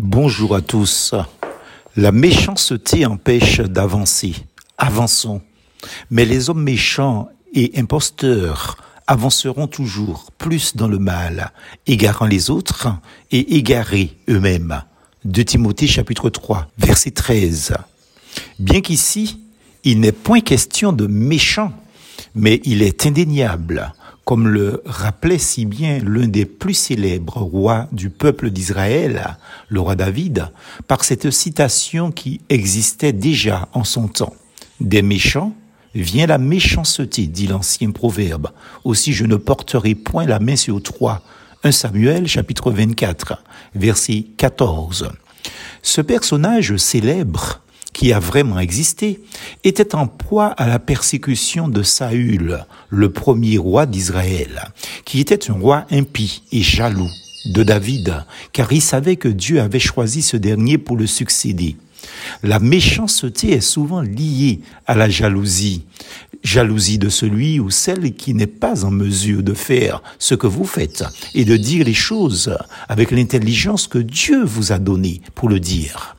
Bonjour 0.00 0.54
à 0.54 0.60
tous. 0.60 1.12
La 1.96 2.12
méchanceté 2.12 3.04
empêche 3.04 3.58
d'avancer. 3.58 4.32
Avançons. 4.78 5.42
Mais 6.08 6.24
les 6.24 6.48
hommes 6.50 6.62
méchants 6.62 7.28
et 7.52 7.72
imposteurs 7.74 8.76
avanceront 9.08 9.66
toujours 9.66 10.30
plus 10.38 10.76
dans 10.76 10.86
le 10.86 11.00
mal, 11.00 11.50
égarant 11.88 12.26
les 12.26 12.48
autres 12.48 12.86
et 13.32 13.56
égarés 13.56 14.16
eux-mêmes. 14.28 14.84
De 15.24 15.42
Timothée 15.42 15.88
chapitre 15.88 16.30
3, 16.30 16.68
verset 16.78 17.10
13. 17.10 17.74
Bien 18.60 18.80
qu'ici, 18.80 19.40
il 19.82 19.98
n'est 19.98 20.12
point 20.12 20.42
question 20.42 20.92
de 20.92 21.08
méchants, 21.08 21.72
mais 22.36 22.60
il 22.62 22.82
est 22.82 23.04
indéniable 23.04 23.92
comme 24.28 24.48
le 24.48 24.82
rappelait 24.84 25.38
si 25.38 25.64
bien 25.64 26.00
l'un 26.04 26.28
des 26.28 26.44
plus 26.44 26.74
célèbres 26.74 27.38
rois 27.38 27.88
du 27.92 28.10
peuple 28.10 28.50
d'Israël, 28.50 29.38
le 29.70 29.80
roi 29.80 29.96
David, 29.96 30.50
par 30.86 31.02
cette 31.02 31.30
citation 31.30 32.12
qui 32.12 32.42
existait 32.50 33.14
déjà 33.14 33.70
en 33.72 33.84
son 33.84 34.06
temps. 34.06 34.34
Des 34.80 35.00
méchants 35.00 35.54
vient 35.94 36.26
la 36.26 36.36
méchanceté, 36.36 37.26
dit 37.26 37.46
l'ancien 37.46 37.90
proverbe. 37.90 38.50
Aussi 38.84 39.14
je 39.14 39.24
ne 39.24 39.36
porterai 39.36 39.94
point 39.94 40.26
la 40.26 40.40
main 40.40 40.56
sur 40.56 40.82
toi. 40.82 41.22
1 41.64 41.72
Samuel 41.72 42.28
chapitre 42.28 42.70
24, 42.70 43.42
verset 43.76 44.26
14. 44.36 45.08
Ce 45.80 46.02
personnage 46.02 46.76
célèbre 46.76 47.62
qui 47.98 48.12
a 48.12 48.20
vraiment 48.20 48.60
existé, 48.60 49.18
était 49.64 49.96
en 49.96 50.06
proie 50.06 50.46
à 50.46 50.68
la 50.68 50.78
persécution 50.78 51.66
de 51.66 51.82
Saül, 51.82 52.64
le 52.90 53.10
premier 53.10 53.58
roi 53.58 53.86
d'Israël, 53.86 54.70
qui 55.04 55.18
était 55.18 55.50
un 55.50 55.54
roi 55.54 55.84
impie 55.90 56.44
et 56.52 56.62
jaloux 56.62 57.10
de 57.46 57.64
David, 57.64 58.24
car 58.52 58.72
il 58.72 58.82
savait 58.82 59.16
que 59.16 59.26
Dieu 59.26 59.60
avait 59.60 59.80
choisi 59.80 60.22
ce 60.22 60.36
dernier 60.36 60.78
pour 60.78 60.96
le 60.96 61.08
succéder. 61.08 61.74
La 62.44 62.60
méchanceté 62.60 63.50
est 63.50 63.60
souvent 63.60 64.02
liée 64.02 64.60
à 64.86 64.94
la 64.94 65.10
jalousie. 65.10 65.82
Jalousie 66.44 66.98
de 66.98 67.08
celui 67.08 67.58
ou 67.58 67.68
celle 67.68 68.14
qui 68.14 68.32
n'est 68.32 68.46
pas 68.46 68.84
en 68.84 68.92
mesure 68.92 69.42
de 69.42 69.54
faire 69.54 70.04
ce 70.20 70.36
que 70.36 70.46
vous 70.46 70.64
faites 70.64 71.02
et 71.34 71.44
de 71.44 71.56
dire 71.56 71.84
les 71.84 71.94
choses 71.94 72.56
avec 72.88 73.10
l'intelligence 73.10 73.88
que 73.88 73.98
Dieu 73.98 74.44
vous 74.44 74.70
a 74.70 74.78
donnée 74.78 75.20
pour 75.34 75.48
le 75.48 75.58
dire. 75.58 76.14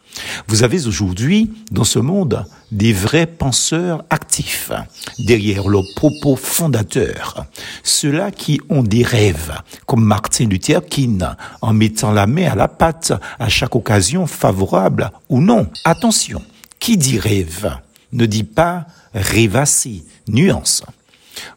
Vous 0.47 0.63
avez 0.63 0.87
aujourd'hui, 0.87 1.51
dans 1.71 1.83
ce 1.83 1.99
monde, 1.99 2.45
des 2.71 2.93
vrais 2.93 3.27
penseurs 3.27 4.03
actifs, 4.09 4.71
derrière 5.19 5.67
leurs 5.67 5.93
propos 5.95 6.35
fondateurs. 6.35 7.45
Ceux-là 7.83 8.31
qui 8.31 8.59
ont 8.69 8.83
des 8.83 9.03
rêves, 9.03 9.53
comme 9.85 10.03
Martin 10.03 10.45
Luther 10.45 10.85
King, 10.85 11.23
en 11.61 11.73
mettant 11.73 12.11
la 12.11 12.27
main 12.27 12.51
à 12.51 12.55
la 12.55 12.67
pâte 12.67 13.13
à 13.39 13.49
chaque 13.49 13.75
occasion 13.75 14.27
favorable 14.27 15.11
ou 15.29 15.41
non. 15.41 15.67
Attention, 15.85 16.41
qui 16.79 16.97
dit 16.97 17.19
rêve 17.19 17.69
ne 18.11 18.25
dit 18.25 18.43
pas 18.43 18.87
rêvasser, 19.13 20.03
nuance. 20.27 20.83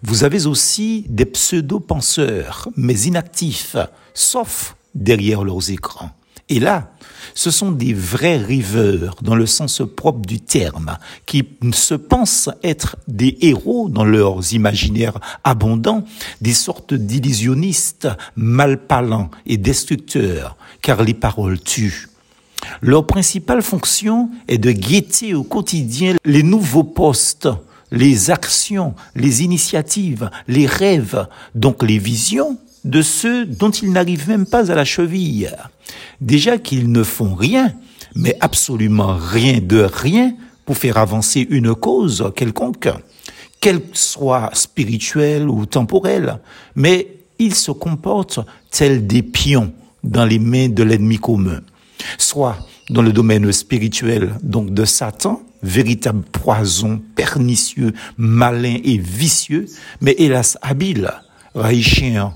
Vous 0.03 0.25
avez 0.25 0.47
aussi 0.47 1.05
des 1.09 1.25
pseudo-penseurs, 1.25 2.69
mais 2.77 3.01
inactifs, 3.01 3.77
sauf 4.15 4.77
derrière 4.95 5.45
leurs 5.45 5.71
écrans. 5.71 6.11
Et 6.49 6.61
là, 6.61 6.91
ce 7.35 7.51
sont 7.51 7.73
des 7.73 7.95
vrais 7.95 8.37
riveurs 8.37 9.17
dans 9.23 9.35
le 9.35 9.47
sens 9.47 9.83
propre 9.97 10.27
du 10.27 10.41
terme, 10.41 10.99
qui 11.27 11.45
se 11.73 11.95
pensent 11.95 12.51
être 12.63 12.97
des 13.09 13.39
héros 13.41 13.89
dans 13.89 14.05
leurs 14.05 14.53
imaginaires 14.53 15.19
abondants, 15.45 16.05
des 16.41 16.53
sortes 16.53 16.95
d'illusionnistes 16.95 18.09
malparlants 18.37 19.31
et 19.47 19.57
destructeurs, 19.57 20.57
car 20.81 21.03
les 21.03 21.15
paroles 21.15 21.61
tuent. 21.61 22.09
Leur 22.81 23.07
principale 23.07 23.63
fonction 23.63 24.31
est 24.49 24.59
de 24.59 24.71
guetter 24.71 25.35
au 25.35 25.43
quotidien 25.43 26.15
les 26.25 26.43
nouveaux 26.43 26.85
postes, 26.85 27.49
les 27.91 28.31
actions, 28.31 28.95
les 29.15 29.43
initiatives, 29.43 30.31
les 30.49 30.67
rêves, 30.67 31.27
donc 31.55 31.83
les 31.83 31.99
visions 31.99 32.59
de 32.85 33.03
ceux 33.03 33.47
dont 33.47 33.71
ils 33.71 33.93
n'arrivent 33.93 34.29
même 34.29 34.47
pas 34.47 34.71
à 34.71 34.75
la 34.75 34.85
cheville. 34.85 35.55
Déjà 36.21 36.59
qu'ils 36.59 36.91
ne 36.91 37.03
font 37.03 37.35
rien, 37.35 37.73
mais 38.15 38.37
absolument 38.41 39.17
rien 39.17 39.61
de 39.63 39.83
rien 39.83 40.35
pour 40.65 40.77
faire 40.77 40.97
avancer 40.97 41.47
une 41.51 41.75
cause 41.75 42.33
quelconque, 42.37 42.89
qu'elle 43.61 43.81
soit 43.93 44.51
spirituelle 44.55 45.49
ou 45.49 45.67
temporelle, 45.67 46.39
mais 46.75 47.19
ils 47.39 47.55
se 47.55 47.71
comportent 47.71 48.41
tels 48.71 49.07
des 49.07 49.23
pions 49.23 49.73
dans 50.03 50.25
les 50.25 50.39
mains 50.39 50.69
de 50.69 50.83
l'ennemi 50.83 51.19
commun, 51.19 51.61
soit 52.19 52.59
dans 52.91 53.03
le 53.03 53.13
domaine 53.13 53.51
spirituel, 53.53 54.35
donc 54.43 54.75
de 54.75 54.85
Satan, 54.85 55.43
véritable 55.63 56.23
poison 56.23 57.01
pernicieux, 57.15 57.93
malin 58.17 58.79
et 58.85 58.99
vicieux, 58.99 59.67
mais 60.01 60.15
hélas 60.19 60.59
habile, 60.63 61.11
raïchien, 61.55 62.35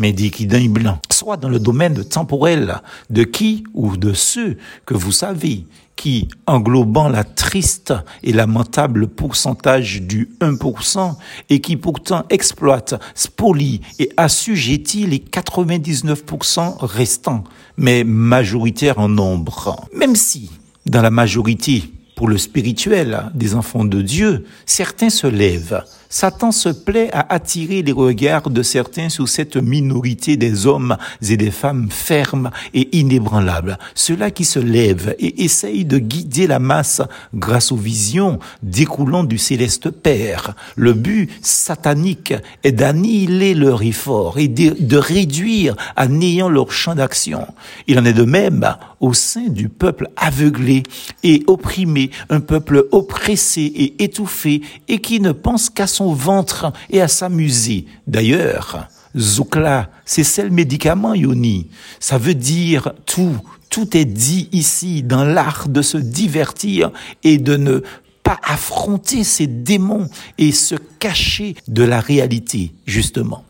mais 0.00 0.12
d'un 0.12 0.68
blanc, 0.68 0.98
soit 1.12 1.36
dans 1.36 1.48
le 1.48 1.60
domaine 1.60 2.02
temporel 2.04 2.80
de 3.10 3.22
qui 3.22 3.62
ou 3.74 3.96
de 3.96 4.12
ceux 4.12 4.56
que 4.86 4.94
vous 4.94 5.12
savez, 5.12 5.66
qui, 5.94 6.28
englobant 6.46 7.10
la 7.10 7.24
triste 7.24 7.92
et 8.22 8.32
lamentable 8.32 9.06
pourcentage 9.06 10.00
du 10.00 10.30
1%, 10.40 11.14
et 11.50 11.60
qui 11.60 11.76
pourtant 11.76 12.24
exploite, 12.30 12.94
spolie 13.14 13.82
et 13.98 14.10
assujettit 14.16 15.06
les 15.06 15.18
99% 15.18 16.78
restants, 16.80 17.44
mais 17.76 18.02
majoritaires 18.02 18.98
en 18.98 19.10
nombre. 19.10 19.86
Même 19.94 20.16
si, 20.16 20.50
dans 20.86 21.02
la 21.02 21.10
majorité, 21.10 21.92
pour 22.16 22.28
le 22.28 22.38
spirituel 22.38 23.30
des 23.34 23.54
enfants 23.54 23.84
de 23.84 24.00
Dieu, 24.00 24.46
certains 24.64 25.10
se 25.10 25.26
lèvent, 25.26 25.84
Satan 26.12 26.50
se 26.50 26.68
plaît 26.68 27.08
à 27.12 27.32
attirer 27.32 27.82
les 27.82 27.92
regards 27.92 28.50
de 28.50 28.64
certains 28.64 29.08
sur 29.08 29.28
cette 29.28 29.56
minorité 29.56 30.36
des 30.36 30.66
hommes 30.66 30.96
et 31.22 31.36
des 31.36 31.52
femmes 31.52 31.86
fermes 31.88 32.50
et 32.74 32.98
inébranlables, 32.98 33.78
ceux-là 33.94 34.32
qui 34.32 34.44
se 34.44 34.58
lèvent 34.58 35.14
et 35.20 35.44
essayent 35.44 35.84
de 35.84 35.98
guider 35.98 36.48
la 36.48 36.58
masse 36.58 37.00
grâce 37.32 37.70
aux 37.70 37.76
visions 37.76 38.40
découlant 38.64 39.22
du 39.22 39.38
céleste 39.38 39.90
Père. 39.90 40.56
Le 40.74 40.94
but 40.94 41.30
satanique 41.42 42.34
est 42.64 42.72
d'annihiler 42.72 43.54
leur 43.54 43.80
effort 43.82 44.40
et 44.40 44.48
de, 44.48 44.96
réduire 44.96 45.76
à 45.94 46.08
néant 46.08 46.48
leur 46.48 46.72
champ 46.72 46.96
d'action. 46.96 47.46
Il 47.86 48.00
en 48.00 48.04
est 48.04 48.12
de 48.12 48.24
même 48.24 48.74
au 48.98 49.14
sein 49.14 49.46
du 49.46 49.68
peuple 49.68 50.08
aveuglé 50.16 50.82
et 51.22 51.44
opprimé, 51.46 52.10
un 52.30 52.40
peuple 52.40 52.88
oppressé 52.90 53.62
et 53.62 54.02
étouffé 54.02 54.62
et 54.88 54.98
qui 54.98 55.20
ne 55.20 55.30
pense 55.30 55.70
qu'à 55.70 55.86
ventre 56.08 56.72
et 56.90 57.00
à 57.00 57.08
s'amuser. 57.08 57.86
D'ailleurs, 58.06 58.88
Zoukla, 59.16 59.90
c'est 60.04 60.24
celle 60.24 60.50
médicament, 60.50 61.14
Yoni. 61.14 61.68
Ça 61.98 62.18
veut 62.18 62.34
dire 62.34 62.92
tout. 63.06 63.36
Tout 63.68 63.96
est 63.96 64.04
dit 64.04 64.48
ici 64.52 65.02
dans 65.02 65.24
l'art 65.24 65.68
de 65.68 65.82
se 65.82 65.96
divertir 65.96 66.90
et 67.22 67.38
de 67.38 67.56
ne 67.56 67.82
pas 68.22 68.38
affronter 68.42 69.22
ces 69.22 69.46
démons 69.46 70.08
et 70.38 70.50
se 70.52 70.74
cacher 70.98 71.54
de 71.68 71.84
la 71.84 72.00
réalité, 72.00 72.72
justement 72.86 73.44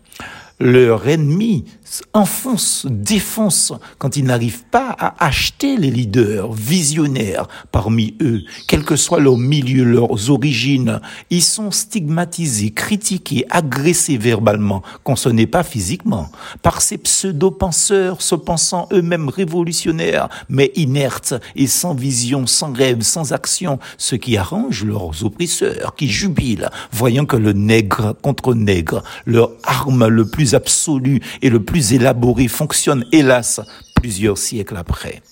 leur 0.61 1.09
ennemi 1.09 1.65
enfonce, 2.13 2.87
défonce 2.89 3.73
quand 3.99 4.17
ils 4.17 4.25
n'arrivent 4.25 4.65
pas 4.71 4.95
à 4.99 5.25
acheter 5.25 5.77
les 5.77 5.91
leaders 5.91 6.53
visionnaires 6.53 7.49
parmi 7.73 8.17
eux, 8.21 8.43
quel 8.69 8.85
que 8.85 8.97
soit 8.97 9.21
leur 9.21 9.37
milieu, 9.37 9.85
leurs 9.85 10.31
origines. 10.31 11.01
Ils 11.31 11.43
sont 11.43 11.71
stigmatisés, 11.71 12.71
critiqués, 12.71 13.45
agressés 13.51 14.19
verbalement, 14.19 14.83
quand 15.05 15.17
ce 15.17 15.29
n'est 15.29 15.47
pas 15.47 15.63
physiquement, 15.63 16.31
par 16.63 16.81
ces 16.81 16.99
pseudo-penseurs 16.99 18.23
se 18.23 18.35
pensant 18.35 18.89
eux-mêmes 18.93 19.29
révolutionnaires, 19.29 20.29
mais 20.49 20.73
inertes 20.77 21.35
et 21.57 21.67
sans 21.67 21.95
vision, 21.95 22.47
sans 22.47 22.73
rêve, 22.73 23.03
sans 23.03 23.33
action, 23.33 23.79
ce 23.99 24.17
qui 24.17 24.37
arrange 24.37 24.85
leurs 24.85 25.25
oppresseurs, 25.25 25.95
qui 25.97 26.09
jubilent, 26.09 26.71
voyant 26.93 27.27
que 27.27 27.37
le 27.37 27.53
nègre 27.53 28.15
contre 28.23 28.55
nègre, 28.55 29.03
leur 29.27 29.51
arme 29.65 30.07
le 30.07 30.27
plus 30.27 30.55
absolu 30.55 31.21
et 31.43 31.51
le 31.51 31.63
plus 31.63 31.80
élaboré 31.81 32.49
fonctionne, 32.49 33.05
hélas, 33.13 33.61
plusieurs 33.95 34.39
siècles 34.39 34.77
après. 34.77 35.23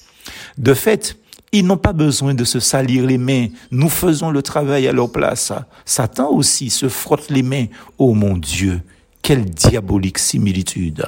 De 0.56 0.74
fait, 0.74 1.16
ils 1.52 1.64
n'ont 1.64 1.78
pas 1.78 1.92
besoin 1.92 2.34
de 2.34 2.44
se 2.44 2.60
salir 2.60 3.06
les 3.06 3.18
mains. 3.18 3.48
Nous 3.70 3.88
faisons 3.88 4.30
le 4.30 4.42
travail 4.42 4.86
à 4.86 4.92
leur 4.92 5.10
place. 5.10 5.52
Satan 5.84 6.30
aussi 6.30 6.68
se 6.70 6.88
frotte 6.88 7.30
les 7.30 7.42
mains. 7.42 7.66
Oh 7.96 8.12
mon 8.14 8.36
Dieu, 8.36 8.82
quelle 9.22 9.44
diabolique 9.44 10.18
similitude. 10.18 11.06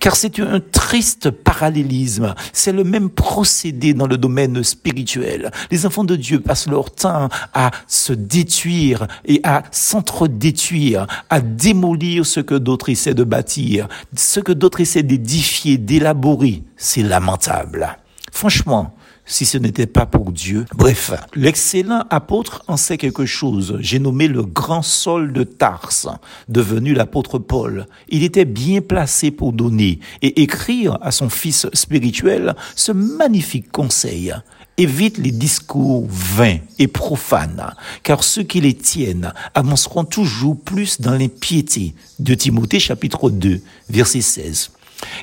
Car 0.00 0.16
c'est 0.16 0.38
un 0.40 0.60
triste 0.60 1.30
parallélisme. 1.30 2.34
C'est 2.52 2.72
le 2.72 2.84
même 2.84 3.10
procédé 3.10 3.94
dans 3.94 4.06
le 4.06 4.18
domaine 4.18 4.62
spirituel. 4.62 5.50
Les 5.70 5.86
enfants 5.86 6.04
de 6.04 6.16
Dieu 6.16 6.40
passent 6.40 6.68
leur 6.68 6.90
temps 6.90 7.28
à 7.52 7.70
se 7.86 8.12
détruire 8.12 9.06
et 9.24 9.40
à 9.44 9.62
s'entre-détruire, 9.70 11.06
à 11.30 11.40
démolir 11.40 12.26
ce 12.26 12.40
que 12.40 12.54
d'autres 12.54 12.90
essaient 12.90 13.14
de 13.14 13.24
bâtir, 13.24 13.88
ce 14.16 14.40
que 14.40 14.52
d'autres 14.52 14.80
essaient 14.80 15.02
d'édifier, 15.02 15.78
d'élaborer. 15.78 16.62
C'est 16.76 17.02
lamentable. 17.02 17.96
Franchement, 18.32 18.94
si 19.26 19.46
ce 19.46 19.58
n'était 19.58 19.86
pas 19.86 20.06
pour 20.06 20.32
Dieu. 20.32 20.66
Bref, 20.74 21.12
l'excellent 21.34 22.04
apôtre 22.10 22.62
en 22.68 22.76
sait 22.76 22.98
quelque 22.98 23.26
chose. 23.26 23.76
J'ai 23.80 23.98
nommé 23.98 24.28
le 24.28 24.42
grand 24.42 24.82
Saul 24.82 25.32
de 25.32 25.44
Tarse, 25.44 26.08
devenu 26.48 26.94
l'apôtre 26.94 27.38
Paul. 27.38 27.86
Il 28.08 28.22
était 28.22 28.44
bien 28.44 28.80
placé 28.80 29.30
pour 29.30 29.52
donner 29.52 30.00
et 30.22 30.42
écrire 30.42 30.98
à 31.00 31.10
son 31.10 31.30
fils 31.30 31.66
spirituel 31.72 32.54
ce 32.76 32.92
magnifique 32.92 33.70
conseil. 33.72 34.34
Évite 34.76 35.18
les 35.18 35.30
discours 35.30 36.04
vains 36.08 36.58
et 36.80 36.88
profanes, 36.88 37.74
car 38.02 38.24
ceux 38.24 38.42
qui 38.42 38.60
les 38.60 38.74
tiennent 38.74 39.32
avanceront 39.54 40.04
toujours 40.04 40.60
plus 40.60 41.00
dans 41.00 41.12
l'impiété. 41.12 41.94
De 42.18 42.34
Timothée 42.34 42.80
chapitre 42.80 43.30
2, 43.30 43.60
verset 43.88 44.20
16. 44.20 44.72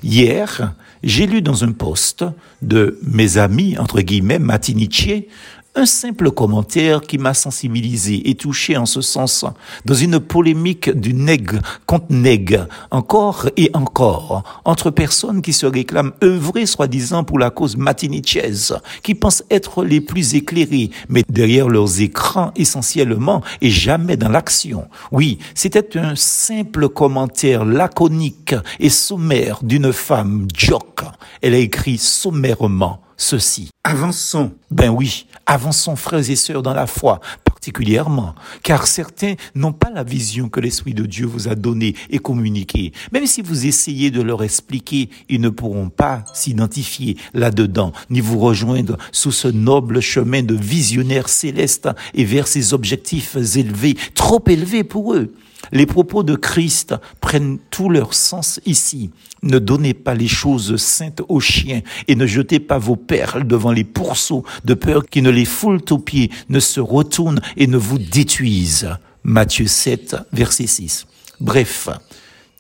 Hier, 0.04 0.74
j'ai 1.03 1.25
lu 1.25 1.42
dans 1.42 1.63
un 1.63 1.71
poste 1.71 2.25
de 2.62 3.00
mes 3.03 3.38
amis, 3.38 3.77
entre 3.77 4.01
guillemets, 4.01 4.39
matinichiers, 4.39 5.30
un 5.73 5.85
simple 5.85 6.31
commentaire 6.31 7.01
qui 7.01 7.18
m'a 7.18 7.33
sensibilisé 7.33 8.29
et 8.29 8.35
touché 8.35 8.75
en 8.75 8.85
ce 8.85 9.00
sens, 9.00 9.45
dans 9.85 9.94
une 9.94 10.19
polémique 10.19 10.89
du 10.89 11.13
nègre 11.13 11.59
contre 11.85 12.07
nègre, 12.09 12.68
encore 12.91 13.47
et 13.56 13.71
encore, 13.73 14.44
entre 14.65 14.91
personnes 14.91 15.41
qui 15.41 15.53
se 15.53 15.65
réclament 15.65 16.12
œuvrer 16.23 16.65
soi-disant 16.65 17.23
pour 17.23 17.39
la 17.39 17.51
cause 17.51 17.77
matinichaise, 17.77 18.77
qui 19.01 19.15
pensent 19.15 19.44
être 19.50 19.85
les 19.85 20.01
plus 20.01 20.35
éclairés, 20.35 20.91
mais 21.07 21.23
derrière 21.29 21.69
leurs 21.69 22.01
écrans 22.01 22.51
essentiellement 22.57 23.41
et 23.62 23.69
jamais 23.69 24.18
dans 24.18 24.29
l'action. 24.29 24.89
Oui, 25.12 25.38
c'était 25.56 25.97
un 25.97 26.15
simple 26.15 26.89
commentaire 26.89 27.63
laconique 27.63 28.56
et 28.79 28.89
sommaire 28.89 29.59
d'une 29.63 29.94
femme 29.94 30.47
joke. 30.53 31.03
Elle 31.41 31.53
a 31.53 31.57
écrit 31.57 31.97
sommairement 31.97 33.00
ceci. 33.21 33.69
Avançons. 33.83 34.51
Ben 34.69 34.89
oui, 34.89 35.25
avançons 35.45 35.95
frères 35.95 36.29
et 36.29 36.35
sœurs 36.35 36.63
dans 36.63 36.73
la 36.73 36.88
foi, 36.88 37.19
particulièrement, 37.45 38.35
car 38.63 38.88
certains 38.88 39.35
n'ont 39.53 39.73
pas 39.73 39.89
la 39.89 40.03
vision 40.03 40.50
que 40.50 40.59
l'Esprit 40.59 40.94
de 40.94 41.06
Dieu 41.06 41.25
vous 41.25 41.47
a 41.47 41.56
donnée 41.56 41.95
et 42.09 42.19
communiquée. 42.19 42.91
Même 43.12 43.27
si 43.27 43.41
vous 43.41 43.65
essayez 43.65 44.12
de 44.12 44.21
leur 44.21 44.44
expliquer, 44.44 45.09
ils 45.29 45.41
ne 45.41 45.50
pourront 45.50 45.89
pas 45.89 46.23
s'identifier 46.33 47.18
là-dedans, 47.33 47.91
ni 48.09 48.21
vous 48.21 48.39
rejoindre 48.39 48.97
sous 49.12 49.31
ce 49.31 49.47
noble 49.47 50.01
chemin 50.01 50.41
de 50.41 50.56
visionnaire 50.56 51.29
céleste 51.29 51.89
et 52.13 52.25
vers 52.25 52.47
ces 52.47 52.73
objectifs 52.73 53.35
élevés, 53.56 53.95
trop 54.15 54.44
élevés 54.47 54.83
pour 54.83 55.13
eux. 55.13 55.33
Les 55.72 55.86
propos 55.86 56.24
de 56.24 56.36
Christ 56.36 56.96
prennent 57.19 57.60
tout 57.69 57.90
leur 57.90 58.13
sens 58.13 58.60
ici. 58.66 59.12
Ne 59.44 59.60
donnez 59.60 59.94
pas 59.94 60.13
les 60.13 60.28
choses 60.28 60.75
saintes 60.78 61.22
aux 61.28 61.40
chiens 61.40 61.81
et 62.08 62.16
ne 62.16 62.28
jetez 62.28 62.60
pas 62.60 62.78
vos 62.78 62.96
perles 62.96 63.48
devant 63.48 63.72
les 63.72 63.84
pourceaux 63.84 64.44
de 64.66 64.74
peur 64.74 65.06
qui 65.06 65.22
ne 65.22 65.30
les 65.30 65.46
foulent 65.46 65.81
aux 65.90 66.00
pieds, 66.00 66.30
ne 66.50 66.60
se 66.60 66.80
retournent 66.80 67.42
et 67.58 67.68
ne 67.68 67.78
vous 67.78 67.98
détruisent. 67.98 68.90
Matthieu 69.24 69.68
7, 69.68 70.16
verset 70.31 70.68
6. 70.68 71.08
Bref, 71.40 71.90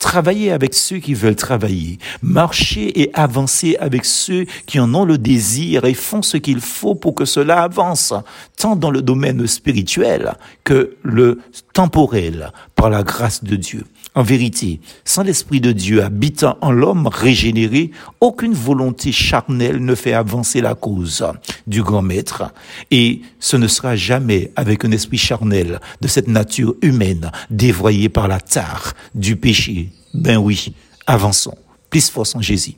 Travaillez 0.01 0.51
avec 0.51 0.73
ceux 0.73 0.97
qui 0.97 1.13
veulent 1.13 1.35
travailler. 1.35 1.99
Marchez 2.23 3.01
et 3.01 3.11
avancez 3.13 3.77
avec 3.79 4.03
ceux 4.03 4.45
qui 4.65 4.79
en 4.79 4.95
ont 4.95 5.05
le 5.05 5.19
désir 5.19 5.85
et 5.85 5.93
font 5.93 6.23
ce 6.23 6.37
qu'il 6.37 6.59
faut 6.59 6.95
pour 6.95 7.13
que 7.13 7.23
cela 7.23 7.61
avance, 7.61 8.11
tant 8.57 8.75
dans 8.75 8.89
le 8.89 9.03
domaine 9.03 9.45
spirituel 9.45 10.33
que 10.63 10.97
le 11.03 11.39
temporel, 11.73 12.51
par 12.81 12.89
la 12.89 13.03
grâce 13.03 13.43
de 13.43 13.55
Dieu. 13.55 13.85
En 14.15 14.23
vérité, 14.23 14.81
sans 15.05 15.21
l'Esprit 15.21 15.61
de 15.61 15.71
Dieu 15.71 16.01
habitant 16.03 16.57
en 16.61 16.71
l'homme 16.71 17.05
régénéré, 17.05 17.91
aucune 18.21 18.55
volonté 18.55 19.11
charnelle 19.11 19.85
ne 19.85 19.93
fait 19.93 20.13
avancer 20.13 20.61
la 20.61 20.73
cause 20.73 21.23
du 21.67 21.83
grand 21.83 22.01
maître. 22.01 22.51
Et 22.89 23.21
ce 23.39 23.55
ne 23.55 23.67
sera 23.67 23.95
jamais 23.95 24.51
avec 24.55 24.83
un 24.83 24.91
esprit 24.91 25.19
charnel 25.19 25.79
de 26.01 26.07
cette 26.07 26.27
nature 26.27 26.73
humaine 26.81 27.29
dévoyée 27.51 28.09
par 28.09 28.27
la 28.27 28.39
tare 28.39 28.93
du 29.13 29.35
péché. 29.35 29.91
Ben 30.15 30.37
oui, 30.37 30.73
avançons. 31.05 31.57
Plus 31.91 32.09
force 32.09 32.33
en 32.33 32.41
Jésus. 32.41 32.73